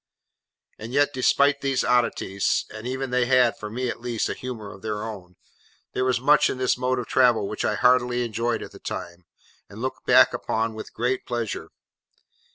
And 0.79 0.93
yet 0.93 1.13
despite 1.13 1.61
these 1.61 1.83
oddities—and 1.83 2.87
even 2.87 3.11
they 3.11 3.27
had, 3.27 3.55
for 3.55 3.69
me 3.69 3.87
at 3.87 4.01
least, 4.01 4.29
a 4.29 4.33
humour 4.33 4.71
of 4.73 4.81
their 4.81 5.03
own—there 5.03 6.03
was 6.03 6.19
much 6.19 6.49
in 6.49 6.57
this 6.57 6.75
mode 6.75 6.97
of 6.97 7.05
travelling 7.05 7.47
which 7.47 7.63
I 7.63 7.75
heartily 7.75 8.25
enjoyed 8.25 8.63
at 8.63 8.71
the 8.71 8.79
time, 8.79 9.25
and 9.69 9.79
look 9.79 10.03
back 10.07 10.33
upon 10.33 10.73
with 10.73 10.95
great 10.95 11.27
pleasure. 11.27 11.69